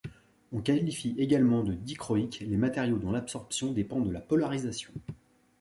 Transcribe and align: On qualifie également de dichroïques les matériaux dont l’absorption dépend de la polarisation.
On 0.51 0.61
qualifie 0.61 1.13
également 1.19 1.63
de 1.63 1.75
dichroïques 1.75 2.39
les 2.47 2.57
matériaux 2.57 2.97
dont 2.97 3.11
l’absorption 3.11 3.71
dépend 3.71 3.99
de 3.99 4.09
la 4.09 4.19
polarisation. 4.19 4.91